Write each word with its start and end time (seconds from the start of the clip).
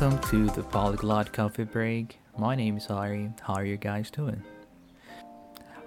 Welcome 0.00 0.30
to 0.30 0.46
the 0.54 0.62
Polyglot 0.62 1.30
Coffee 1.30 1.64
Break. 1.64 2.20
My 2.38 2.54
name 2.54 2.78
is 2.78 2.86
Ari. 2.86 3.34
How 3.42 3.52
are 3.52 3.66
you 3.66 3.76
guys 3.76 4.10
doing? 4.10 4.42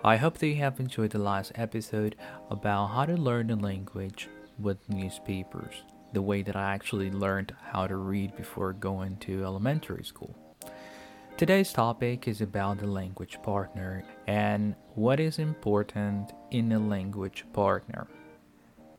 I 0.04 0.18
hope 0.18 0.38
that 0.38 0.46
you 0.46 0.58
have 0.58 0.80
enjoyed 0.80 1.10
the 1.10 1.18
last 1.18 1.52
episode 1.56 2.16
about 2.52 2.90
how 2.90 3.06
to 3.06 3.16
learn 3.16 3.50
a 3.50 3.56
language 3.56 4.30
with 4.60 4.88
newspapers, 4.88 5.82
the 6.14 6.22
way 6.22 6.44
that 6.44 6.56
I 6.56 6.76
actually 6.76 7.10
learned 7.10 7.56
how 7.72 7.88
to 7.88 7.96
read 7.96 8.38
before 8.38 8.74
going 8.74 9.18
to 9.22 9.44
elementary 9.44 10.04
school. 10.04 10.36
Today's 11.36 11.74
topic 11.74 12.28
is 12.28 12.40
about 12.40 12.78
the 12.78 12.86
language 12.86 13.40
partner 13.42 14.06
and 14.28 14.76
what 14.94 15.20
is 15.20 15.40
important 15.40 16.34
in 16.52 16.72
a 16.72 16.78
language 16.78 17.46
partner. 17.52 18.06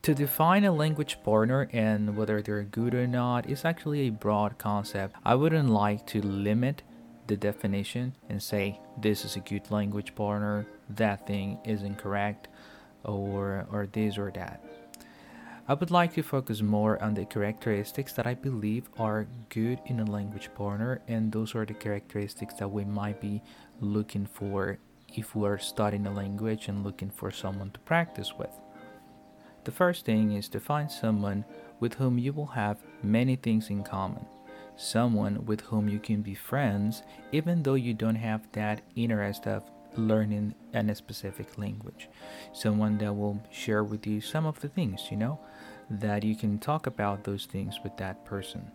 To 0.05 0.13
define 0.13 0.65
a 0.65 0.71
language 0.71 1.17
partner 1.23 1.67
and 1.73 2.15
whether 2.15 2.39
they're 2.39 2.61
good 2.61 2.93
or 2.93 3.07
not 3.07 3.49
is 3.49 3.65
actually 3.65 4.01
a 4.01 4.11
broad 4.11 4.59
concept. 4.59 5.15
I 5.25 5.33
wouldn't 5.33 5.71
like 5.71 6.05
to 6.13 6.21
limit 6.21 6.83
the 7.25 7.35
definition 7.35 8.13
and 8.29 8.39
say 8.39 8.79
this 9.01 9.25
is 9.25 9.35
a 9.35 9.39
good 9.39 9.71
language 9.71 10.13
partner, 10.13 10.67
that 10.91 11.25
thing 11.25 11.57
is 11.65 11.81
incorrect, 11.81 12.49
or 13.03 13.65
or 13.71 13.87
this 13.91 14.19
or 14.19 14.29
that. 14.35 14.63
I 15.67 15.73
would 15.73 15.89
like 15.89 16.13
to 16.13 16.21
focus 16.21 16.61
more 16.61 17.01
on 17.01 17.15
the 17.15 17.25
characteristics 17.25 18.13
that 18.13 18.27
I 18.27 18.35
believe 18.35 18.87
are 18.99 19.25
good 19.49 19.79
in 19.87 20.01
a 20.01 20.05
language 20.05 20.51
partner, 20.53 21.01
and 21.07 21.31
those 21.31 21.55
are 21.55 21.65
the 21.65 21.73
characteristics 21.73 22.53
that 22.59 22.69
we 22.69 22.85
might 22.85 23.19
be 23.19 23.41
looking 23.79 24.27
for 24.27 24.77
if 25.15 25.35
we're 25.35 25.57
studying 25.57 26.05
a 26.05 26.13
language 26.13 26.67
and 26.67 26.83
looking 26.83 27.09
for 27.09 27.31
someone 27.31 27.71
to 27.71 27.79
practice 27.79 28.35
with. 28.37 28.51
The 29.65 29.71
first 29.71 30.05
thing 30.05 30.33
is 30.33 30.47
to 30.49 30.59
find 30.59 30.89
someone 30.89 31.43
with 31.79 31.95
whom 31.95 32.19
you 32.19 32.33
will 32.33 32.45
have 32.45 32.77
many 33.01 33.35
things 33.35 33.69
in 33.69 33.83
common. 33.83 34.25
Someone 34.77 35.43
with 35.45 35.61
whom 35.61 35.89
you 35.89 35.99
can 35.99 36.21
be 36.21 36.35
friends 36.35 37.01
even 37.31 37.63
though 37.63 37.73
you 37.73 37.93
don't 37.93 38.15
have 38.15 38.47
that 38.51 38.81
interest 38.95 39.47
of 39.47 39.63
learning 39.97 40.53
a 40.73 40.93
specific 40.93 41.57
language. 41.57 42.09
Someone 42.53 42.97
that 42.99 43.13
will 43.13 43.41
share 43.51 43.83
with 43.83 44.05
you 44.05 44.21
some 44.21 44.45
of 44.45 44.59
the 44.59 44.67
things, 44.69 45.07
you 45.09 45.17
know, 45.17 45.39
that 45.89 46.23
you 46.23 46.35
can 46.35 46.59
talk 46.59 46.85
about 46.85 47.23
those 47.23 47.45
things 47.45 47.79
with 47.83 47.97
that 47.97 48.23
person. 48.23 48.69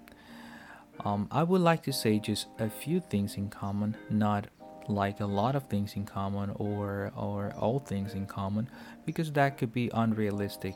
Um, 1.04 1.28
I 1.30 1.44
would 1.44 1.60
like 1.60 1.82
to 1.84 1.92
say 1.92 2.18
just 2.18 2.48
a 2.58 2.68
few 2.68 3.00
things 3.00 3.36
in 3.36 3.48
common, 3.48 3.96
not 4.10 4.48
like 4.88 5.20
a 5.20 5.26
lot 5.26 5.54
of 5.54 5.64
things 5.64 5.94
in 5.94 6.04
common 6.04 6.50
or 6.56 7.12
or 7.16 7.52
all 7.58 7.78
things 7.78 8.14
in 8.14 8.26
common 8.26 8.68
because 9.06 9.32
that 9.32 9.58
could 9.58 9.72
be 9.72 9.90
unrealistic. 9.94 10.74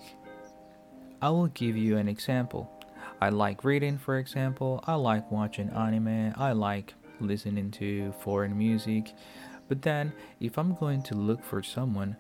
I 1.21 1.31
will 1.31 1.49
give 1.49 1.77
you 1.77 1.97
an 1.97 2.09
example. 2.09 2.71
I 3.21 3.31
like 3.31 3.65
reading 3.65 3.99
for 3.99 4.19
example, 4.19 4.83
I 4.87 4.95
like 4.95 5.31
watching 5.31 5.71
anime, 5.71 6.33
I 6.37 6.53
like 6.53 6.95
listening 7.21 7.71
to 7.73 8.13
foreign 8.21 8.57
music. 8.57 9.13
But 9.69 9.83
then 9.83 10.13
if 10.41 10.59
I'm 10.59 10.75
going 10.75 11.03
to 11.05 11.15
look 11.15 11.43
for 11.43 11.63
someone, 11.63 12.17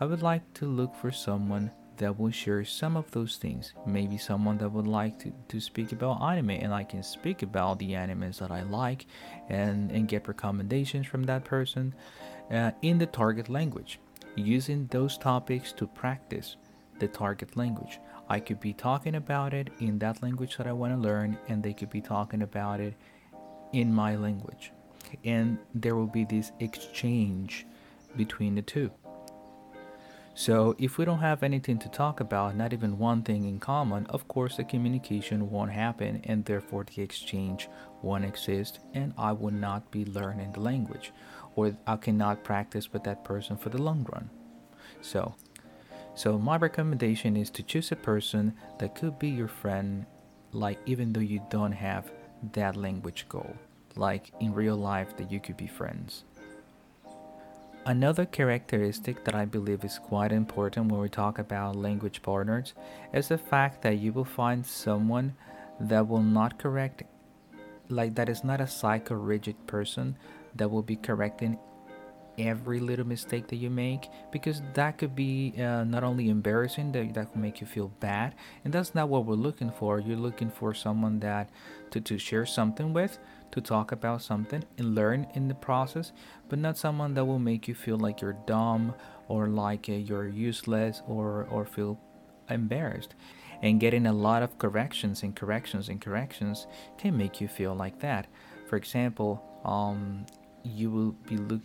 I 0.00 0.04
would 0.04 0.22
like 0.22 0.42
to 0.54 0.66
look 0.66 0.94
for 0.94 1.12
someone 1.12 1.70
that 1.98 2.18
will 2.18 2.30
share 2.30 2.64
some 2.64 2.96
of 2.96 3.10
those 3.10 3.36
things. 3.36 3.74
Maybe 3.86 4.16
someone 4.16 4.58
that 4.58 4.70
would 4.70 4.86
like 4.86 5.18
to, 5.20 5.32
to 5.48 5.60
speak 5.60 5.92
about 5.92 6.22
anime 6.22 6.50
and 6.50 6.72
I 6.72 6.84
can 6.84 7.02
speak 7.02 7.42
about 7.42 7.78
the 7.78 7.92
animes 7.92 8.38
that 8.38 8.50
I 8.50 8.62
like 8.62 9.06
and, 9.48 9.90
and 9.90 10.08
get 10.08 10.26
recommendations 10.26 11.06
from 11.06 11.24
that 11.24 11.44
person 11.44 11.94
uh, 12.50 12.70
in 12.82 12.98
the 12.98 13.06
target 13.06 13.48
language, 13.48 14.00
using 14.36 14.86
those 14.86 15.18
topics 15.18 15.72
to 15.72 15.86
practice 15.86 16.56
the 16.98 17.08
target 17.08 17.56
language. 17.56 18.00
I 18.28 18.40
could 18.40 18.60
be 18.60 18.72
talking 18.72 19.14
about 19.14 19.54
it 19.54 19.70
in 19.80 19.98
that 20.00 20.22
language 20.22 20.56
that 20.56 20.66
I 20.66 20.72
want 20.72 20.92
to 20.92 20.98
learn, 20.98 21.38
and 21.48 21.62
they 21.62 21.72
could 21.72 21.90
be 21.90 22.00
talking 22.00 22.42
about 22.42 22.80
it 22.80 22.94
in 23.72 23.92
my 23.92 24.16
language. 24.16 24.72
And 25.24 25.58
there 25.74 25.96
will 25.96 26.06
be 26.06 26.24
this 26.24 26.52
exchange 26.60 27.66
between 28.16 28.54
the 28.54 28.62
two. 28.62 28.90
So, 30.38 30.76
if 30.78 30.98
we 30.98 31.04
don't 31.04 31.18
have 31.18 31.42
anything 31.42 31.80
to 31.80 31.88
talk 31.88 32.20
about, 32.20 32.54
not 32.54 32.72
even 32.72 32.96
one 32.96 33.22
thing 33.22 33.44
in 33.44 33.58
common, 33.58 34.06
of 34.06 34.28
course 34.28 34.56
the 34.56 34.62
communication 34.62 35.50
won't 35.50 35.72
happen 35.72 36.20
and 36.22 36.44
therefore 36.44 36.84
the 36.84 37.02
exchange 37.02 37.68
won't 38.02 38.24
exist, 38.24 38.78
and 38.94 39.12
I 39.18 39.32
will 39.32 39.50
not 39.50 39.90
be 39.90 40.04
learning 40.04 40.52
the 40.52 40.60
language, 40.60 41.12
or 41.56 41.76
I 41.88 41.96
cannot 41.96 42.44
practice 42.44 42.92
with 42.92 43.02
that 43.02 43.24
person 43.24 43.56
for 43.56 43.70
the 43.70 43.82
long 43.82 44.06
run. 44.12 44.30
So, 45.00 45.34
so 46.14 46.38
my 46.38 46.56
recommendation 46.56 47.36
is 47.36 47.50
to 47.50 47.64
choose 47.64 47.90
a 47.90 47.96
person 47.96 48.54
that 48.78 48.94
could 48.94 49.18
be 49.18 49.30
your 49.30 49.48
friend, 49.48 50.06
like 50.52 50.78
even 50.86 51.12
though 51.12 51.18
you 51.18 51.42
don't 51.50 51.72
have 51.72 52.12
that 52.52 52.76
language 52.76 53.26
goal, 53.28 53.56
like 53.96 54.30
in 54.38 54.54
real 54.54 54.76
life 54.76 55.16
that 55.16 55.32
you 55.32 55.40
could 55.40 55.56
be 55.56 55.66
friends. 55.66 56.22
Another 57.88 58.26
characteristic 58.26 59.24
that 59.24 59.34
I 59.34 59.46
believe 59.46 59.82
is 59.82 59.98
quite 59.98 60.30
important 60.30 60.92
when 60.92 61.00
we 61.00 61.08
talk 61.08 61.38
about 61.38 61.74
language 61.74 62.20
partners 62.20 62.74
is 63.14 63.28
the 63.28 63.38
fact 63.38 63.80
that 63.80 63.96
you 63.96 64.12
will 64.12 64.26
find 64.26 64.66
someone 64.66 65.34
that 65.80 66.06
will 66.06 66.20
not 66.20 66.58
correct, 66.58 67.04
like 67.88 68.14
that 68.16 68.28
is 68.28 68.44
not 68.44 68.60
a 68.60 68.66
psycho 68.66 69.14
rigid 69.14 69.66
person 69.66 70.18
that 70.54 70.70
will 70.70 70.82
be 70.82 70.96
correcting 70.96 71.58
every 72.36 72.78
little 72.78 73.06
mistake 73.06 73.48
that 73.48 73.56
you 73.56 73.70
make 73.70 74.10
because 74.30 74.60
that 74.74 74.98
could 74.98 75.16
be 75.16 75.54
uh, 75.58 75.82
not 75.84 76.04
only 76.04 76.28
embarrassing 76.28 76.92
that 76.92 77.14
that 77.14 77.32
could 77.32 77.40
make 77.40 77.58
you 77.58 77.66
feel 77.66 77.88
bad 78.00 78.34
and 78.64 78.72
that's 78.74 78.94
not 78.94 79.08
what 79.08 79.24
we're 79.24 79.34
looking 79.34 79.70
for. 79.70 79.98
You're 79.98 80.18
looking 80.18 80.50
for 80.50 80.74
someone 80.74 81.20
that 81.20 81.48
to, 81.92 82.02
to 82.02 82.18
share 82.18 82.44
something 82.44 82.92
with 82.92 83.18
to 83.50 83.60
talk 83.60 83.92
about 83.92 84.22
something 84.22 84.64
and 84.76 84.94
learn 84.94 85.26
in 85.34 85.48
the 85.48 85.54
process 85.54 86.12
but 86.48 86.58
not 86.58 86.76
someone 86.78 87.14
that 87.14 87.24
will 87.24 87.38
make 87.38 87.68
you 87.68 87.74
feel 87.74 87.96
like 87.96 88.20
you're 88.20 88.36
dumb 88.46 88.94
or 89.28 89.48
like 89.48 89.88
uh, 89.88 89.92
you're 89.92 90.28
useless 90.28 91.02
or 91.06 91.46
or 91.50 91.64
feel 91.64 92.00
embarrassed. 92.50 93.14
And 93.60 93.80
getting 93.80 94.06
a 94.06 94.12
lot 94.12 94.42
of 94.42 94.56
corrections 94.58 95.22
and 95.22 95.34
corrections 95.34 95.88
and 95.88 96.00
corrections 96.00 96.66
can 96.96 97.16
make 97.16 97.40
you 97.40 97.48
feel 97.48 97.74
like 97.74 98.00
that. 98.00 98.26
For 98.66 98.76
example 98.76 99.42
um, 99.64 100.26
you 100.62 100.90
will 100.90 101.12
be 101.26 101.36
look 101.36 101.62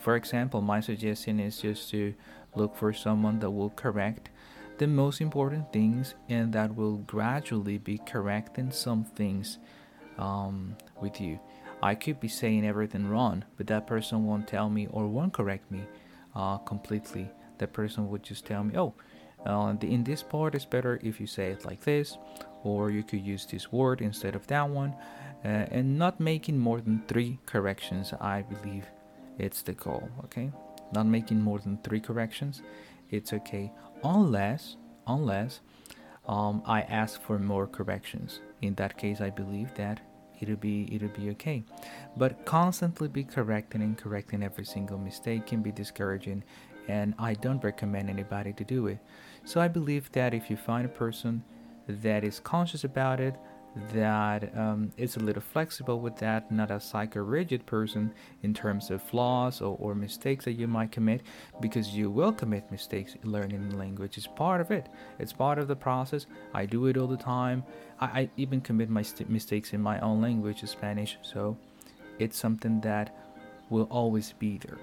for 0.00 0.16
example, 0.16 0.62
my 0.62 0.80
suggestion 0.80 1.38
is 1.38 1.60
just 1.60 1.90
to 1.90 2.14
look 2.56 2.74
for 2.74 2.92
someone 2.92 3.38
that 3.40 3.50
will 3.50 3.70
correct 3.70 4.30
the 4.78 4.86
most 4.86 5.20
important 5.20 5.70
things 5.74 6.14
and 6.30 6.54
that 6.54 6.74
will 6.74 6.96
gradually 6.96 7.76
be 7.76 7.98
correcting 7.98 8.70
some 8.70 9.04
things 9.04 9.58
um, 10.18 10.76
with 11.00 11.20
you. 11.20 11.38
I 11.82 11.94
could 11.94 12.20
be 12.20 12.28
saying 12.28 12.66
everything 12.66 13.08
wrong, 13.08 13.44
but 13.56 13.66
that 13.68 13.86
person 13.86 14.26
won't 14.26 14.46
tell 14.46 14.68
me 14.68 14.86
or 14.90 15.08
won't 15.08 15.32
correct 15.32 15.70
me 15.70 15.82
uh, 16.34 16.58
completely. 16.58 17.30
That 17.58 17.72
person 17.72 18.08
would 18.10 18.22
just 18.22 18.46
tell 18.46 18.64
me, 18.64 18.76
oh, 18.76 18.94
uh, 19.46 19.74
in 19.80 20.04
this 20.04 20.22
part 20.22 20.54
it's 20.54 20.66
better 20.66 21.00
if 21.02 21.20
you 21.20 21.26
say 21.26 21.50
it 21.50 21.64
like 21.64 21.80
this, 21.80 22.18
or 22.62 22.90
you 22.90 23.02
could 23.02 23.24
use 23.24 23.46
this 23.46 23.72
word 23.72 24.02
instead 24.02 24.34
of 24.34 24.46
that 24.48 24.68
one, 24.68 24.94
uh, 25.44 25.66
and 25.70 25.98
not 25.98 26.20
making 26.20 26.58
more 26.58 26.80
than 26.82 27.02
three 27.08 27.38
corrections, 27.46 28.12
I 28.20 28.42
believe 28.42 28.84
it's 29.40 29.62
the 29.62 29.72
goal 29.72 30.08
okay 30.24 30.52
not 30.92 31.06
making 31.06 31.40
more 31.40 31.58
than 31.58 31.78
three 31.78 32.00
corrections 32.00 32.62
it's 33.10 33.32
okay 33.32 33.72
unless 34.04 34.76
unless 35.06 35.60
um, 36.28 36.62
I 36.66 36.82
ask 36.82 37.20
for 37.22 37.38
more 37.38 37.66
corrections 37.66 38.40
in 38.62 38.74
that 38.74 38.96
case 38.96 39.20
I 39.20 39.30
believe 39.30 39.74
that 39.74 40.00
it'll 40.40 40.56
be 40.56 40.88
it'll 40.92 41.08
be 41.08 41.30
okay. 41.30 41.62
But 42.16 42.44
constantly 42.44 43.08
be 43.08 43.24
correcting 43.24 43.82
and 43.82 43.96
correcting 43.96 44.42
every 44.42 44.64
single 44.64 44.98
mistake 44.98 45.46
can 45.46 45.62
be 45.62 45.72
discouraging 45.72 46.42
and 46.88 47.14
I 47.18 47.34
don't 47.34 47.62
recommend 47.62 48.10
anybody 48.10 48.52
to 48.54 48.64
do 48.64 48.86
it. 48.88 48.98
So 49.44 49.60
I 49.60 49.68
believe 49.68 50.10
that 50.12 50.34
if 50.34 50.50
you 50.50 50.56
find 50.56 50.84
a 50.84 50.88
person 50.88 51.44
that 51.86 52.24
is 52.24 52.40
conscious 52.40 52.84
about 52.84 53.20
it 53.20 53.36
that 53.92 54.56
um, 54.56 54.90
is 54.96 55.16
a 55.16 55.20
little 55.20 55.42
flexible 55.42 56.00
with 56.00 56.16
that, 56.16 56.50
not 56.50 56.70
a 56.70 56.80
psycho 56.80 57.20
rigid 57.20 57.64
person 57.66 58.12
in 58.42 58.52
terms 58.52 58.90
of 58.90 59.02
flaws 59.02 59.60
or, 59.60 59.76
or, 59.78 59.94
mistakes 59.94 60.44
that 60.44 60.52
you 60.52 60.66
might 60.66 60.90
commit, 60.90 61.22
because 61.60 61.94
you 61.94 62.10
will 62.10 62.32
commit 62.32 62.70
mistakes 62.70 63.16
learning 63.22 63.78
language. 63.78 64.18
It's 64.18 64.26
part 64.26 64.60
of 64.60 64.70
it, 64.70 64.88
it's 65.18 65.32
part 65.32 65.58
of 65.58 65.68
the 65.68 65.76
process. 65.76 66.26
I 66.52 66.66
do 66.66 66.86
it 66.86 66.96
all 66.96 67.06
the 67.06 67.16
time. 67.16 67.62
I, 68.00 68.06
I 68.06 68.30
even 68.36 68.60
commit 68.60 68.90
my 68.90 69.02
st- 69.02 69.30
mistakes 69.30 69.72
in 69.72 69.80
my 69.80 70.00
own 70.00 70.20
language, 70.20 70.62
Spanish, 70.64 71.16
so 71.22 71.56
it's 72.18 72.36
something 72.36 72.80
that 72.80 73.14
will 73.68 73.88
always 73.90 74.32
be 74.32 74.58
there. 74.58 74.78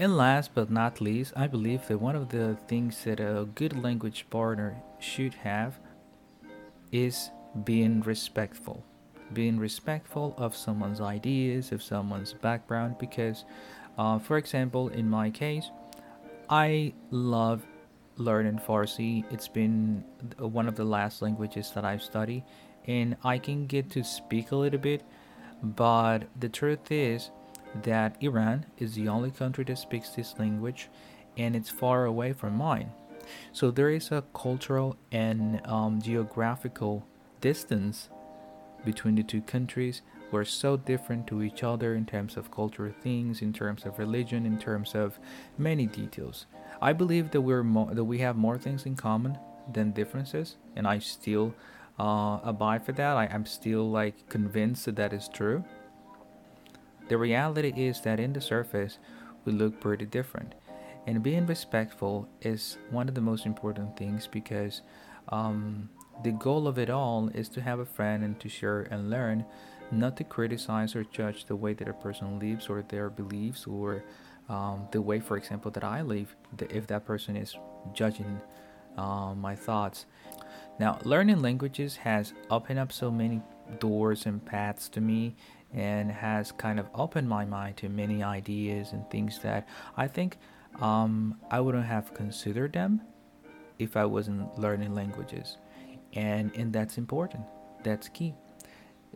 And 0.00 0.16
last 0.16 0.54
but 0.54 0.70
not 0.70 1.00
least, 1.00 1.32
I 1.36 1.46
believe 1.48 1.86
that 1.88 2.00
one 2.00 2.14
of 2.14 2.28
the 2.28 2.56
things 2.68 3.02
that 3.04 3.18
a 3.18 3.48
good 3.54 3.82
language 3.82 4.26
partner 4.30 4.76
should 5.00 5.34
have 5.34 5.78
is 6.92 7.30
being 7.64 8.00
respectful. 8.00 8.84
Being 9.32 9.58
respectful 9.58 10.34
of 10.38 10.56
someone's 10.56 11.00
ideas, 11.00 11.72
of 11.72 11.82
someone's 11.82 12.32
background, 12.32 12.96
because, 12.98 13.44
uh, 13.98 14.18
for 14.18 14.38
example, 14.38 14.88
in 14.88 15.08
my 15.08 15.30
case, 15.30 15.70
I 16.48 16.94
love 17.10 17.66
learning 18.16 18.60
Farsi. 18.66 19.24
It's 19.30 19.48
been 19.48 20.04
one 20.38 20.66
of 20.66 20.76
the 20.76 20.84
last 20.84 21.20
languages 21.20 21.70
that 21.74 21.84
I've 21.84 22.02
studied, 22.02 22.44
and 22.86 23.16
I 23.22 23.38
can 23.38 23.66
get 23.66 23.90
to 23.90 24.02
speak 24.02 24.50
a 24.50 24.56
little 24.56 24.80
bit, 24.80 25.02
but 25.62 26.20
the 26.40 26.48
truth 26.48 26.90
is 26.90 27.30
that 27.82 28.16
Iran 28.22 28.64
is 28.78 28.94
the 28.94 29.08
only 29.08 29.30
country 29.30 29.64
that 29.64 29.78
speaks 29.78 30.10
this 30.10 30.38
language 30.38 30.88
and 31.36 31.54
it's 31.54 31.70
far 31.70 32.06
away 32.06 32.32
from 32.32 32.56
mine. 32.56 32.90
So 33.52 33.70
there 33.70 33.90
is 33.90 34.10
a 34.10 34.24
cultural 34.34 34.96
and 35.12 35.60
um, 35.66 36.00
geographical 36.00 37.06
distance 37.40 38.08
between 38.84 39.14
the 39.14 39.22
two 39.22 39.42
countries. 39.42 40.02
We're 40.30 40.44
so 40.44 40.76
different 40.76 41.26
to 41.28 41.42
each 41.42 41.62
other 41.62 41.94
in 41.94 42.04
terms 42.04 42.36
of 42.36 42.50
cultural 42.50 42.92
things, 43.02 43.40
in 43.40 43.52
terms 43.52 43.84
of 43.84 43.98
religion, 43.98 44.44
in 44.44 44.58
terms 44.58 44.94
of 44.94 45.18
many 45.56 45.86
details. 45.86 46.46
I 46.82 46.92
believe 46.92 47.30
that 47.30 47.40
we're 47.40 47.64
mo- 47.64 47.92
that 47.92 48.04
we 48.04 48.18
have 48.18 48.36
more 48.36 48.58
things 48.58 48.84
in 48.84 48.94
common 48.94 49.38
than 49.72 49.92
differences, 49.92 50.56
and 50.76 50.86
I 50.86 50.98
still 50.98 51.54
uh, 51.98 52.38
abide 52.42 52.84
for 52.84 52.92
that. 52.92 53.16
I, 53.16 53.26
I'm 53.26 53.46
still 53.46 53.90
like 53.90 54.28
convinced 54.28 54.84
that 54.84 54.96
that 54.96 55.12
is 55.12 55.28
true. 55.28 55.64
The 57.08 57.16
reality 57.16 57.72
is 57.74 58.02
that 58.02 58.20
in 58.20 58.34
the 58.34 58.40
surface, 58.40 58.98
we 59.44 59.52
look 59.52 59.80
pretty 59.80 60.04
different. 60.04 60.54
And 61.08 61.22
being 61.22 61.46
respectful 61.46 62.28
is 62.42 62.76
one 62.90 63.08
of 63.08 63.14
the 63.14 63.22
most 63.22 63.46
important 63.46 63.96
things 63.96 64.26
because 64.26 64.82
um, 65.30 65.88
the 66.22 66.32
goal 66.32 66.68
of 66.68 66.78
it 66.78 66.90
all 66.90 67.30
is 67.30 67.48
to 67.48 67.62
have 67.62 67.78
a 67.78 67.86
friend 67.86 68.22
and 68.22 68.38
to 68.40 68.48
share 68.50 68.82
and 68.90 69.08
learn, 69.08 69.46
not 69.90 70.18
to 70.18 70.24
criticize 70.24 70.94
or 70.94 71.04
judge 71.04 71.46
the 71.46 71.56
way 71.56 71.72
that 71.72 71.88
a 71.88 71.94
person 71.94 72.38
lives 72.38 72.66
or 72.68 72.82
their 72.82 73.08
beliefs 73.08 73.66
or 73.66 74.04
um, 74.50 74.86
the 74.92 75.00
way, 75.00 75.18
for 75.18 75.38
example, 75.38 75.70
that 75.70 75.82
I 75.82 76.02
live, 76.02 76.36
if 76.68 76.86
that 76.88 77.06
person 77.06 77.38
is 77.38 77.56
judging 77.94 78.38
uh, 78.98 79.32
my 79.34 79.56
thoughts. 79.56 80.04
Now, 80.78 80.98
learning 81.04 81.40
languages 81.40 81.96
has 81.96 82.34
opened 82.50 82.80
up 82.80 82.92
so 82.92 83.10
many 83.10 83.40
doors 83.78 84.26
and 84.26 84.44
paths 84.44 84.90
to 84.90 85.00
me 85.00 85.36
and 85.72 86.12
has 86.12 86.52
kind 86.52 86.78
of 86.78 86.86
opened 86.94 87.30
my 87.30 87.46
mind 87.46 87.78
to 87.78 87.88
many 87.88 88.22
ideas 88.22 88.92
and 88.92 89.08
things 89.08 89.38
that 89.38 89.66
I 89.96 90.06
think 90.06 90.36
um, 90.80 91.38
I 91.50 91.60
wouldn't 91.60 91.86
have 91.86 92.14
considered 92.14 92.72
them 92.72 93.02
if 93.78 93.96
I 93.96 94.04
wasn't 94.04 94.58
learning 94.58 94.94
languages. 94.94 95.56
And, 96.14 96.54
and 96.54 96.72
that's 96.72 96.98
important. 96.98 97.44
That's 97.84 98.08
key. 98.08 98.34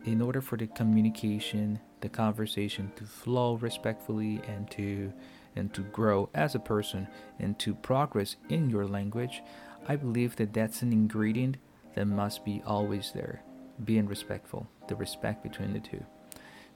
In 0.05 0.21
order 0.21 0.41
for 0.41 0.57
the 0.57 0.67
communication, 0.67 1.79
the 2.01 2.09
conversation 2.09 2.91
to 2.95 3.05
flow 3.05 3.55
respectfully 3.55 4.41
and 4.47 4.69
to 4.71 5.13
and 5.55 5.71
to 5.71 5.81
grow 5.81 6.29
as 6.33 6.55
a 6.55 6.59
person 6.59 7.07
and 7.39 7.57
to 7.59 7.75
progress 7.75 8.37
in 8.49 8.71
your 8.71 8.87
language, 8.87 9.43
I 9.87 9.95
believe 9.95 10.35
that 10.37 10.51
that's 10.51 10.81
an 10.81 10.91
ingredient 10.91 11.57
that 11.93 12.05
must 12.05 12.43
be 12.43 12.63
always 12.65 13.11
there. 13.13 13.43
Being 13.83 14.07
respectful, 14.07 14.67
the 14.87 14.95
respect 14.95 15.43
between 15.43 15.73
the 15.73 15.79
two. 15.79 16.03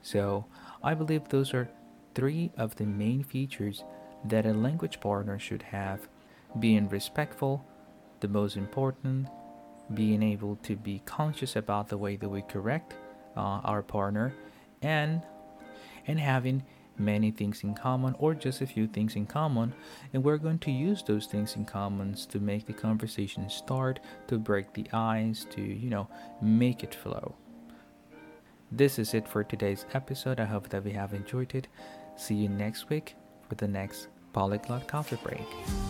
So 0.00 0.46
I 0.82 0.94
believe 0.94 1.28
those 1.28 1.52
are 1.54 1.68
three 2.14 2.52
of 2.56 2.76
the 2.76 2.86
main 2.86 3.24
features 3.24 3.82
that 4.24 4.46
a 4.46 4.52
language 4.52 5.00
partner 5.00 5.38
should 5.38 5.62
have 5.62 6.08
being 6.58 6.88
respectful, 6.88 7.64
the 8.20 8.28
most 8.28 8.56
important, 8.56 9.28
being 9.94 10.22
able 10.22 10.56
to 10.56 10.76
be 10.76 11.00
conscious 11.04 11.56
about 11.56 11.88
the 11.88 11.98
way 11.98 12.16
that 12.16 12.28
we 12.28 12.42
correct 12.42 12.94
uh, 13.36 13.60
our 13.64 13.82
partner, 13.82 14.34
and 14.82 15.22
and 16.06 16.18
having 16.18 16.64
many 16.98 17.30
things 17.30 17.62
in 17.62 17.74
common 17.74 18.14
or 18.18 18.34
just 18.34 18.60
a 18.60 18.66
few 18.66 18.88
things 18.88 19.14
in 19.14 19.24
common 19.24 19.72
and 20.12 20.24
we're 20.24 20.36
going 20.36 20.58
to 20.58 20.72
use 20.72 21.00
those 21.04 21.26
things 21.26 21.54
in 21.54 21.64
commons 21.64 22.26
to 22.26 22.40
make 22.40 22.66
the 22.66 22.72
conversation 22.72 23.48
start 23.48 24.00
to 24.26 24.36
break 24.36 24.72
the 24.72 24.84
ice 24.92 25.46
to 25.48 25.60
you 25.60 25.88
know 25.88 26.08
make 26.42 26.82
it 26.82 26.92
flow 26.92 27.36
this 28.70 28.98
is 28.98 29.14
it 29.14 29.26
for 29.26 29.42
today's 29.42 29.86
episode. 29.94 30.38
I 30.38 30.44
hope 30.44 30.68
that 30.68 30.84
we 30.84 30.92
have 30.92 31.14
enjoyed 31.14 31.54
it. 31.54 31.68
See 32.16 32.34
you 32.34 32.50
next 32.50 32.90
week 32.90 33.16
for 33.48 33.54
the 33.54 33.68
next 33.68 34.08
Polyglot 34.32 34.86
Coffee 34.86 35.18
Break. 35.22 35.87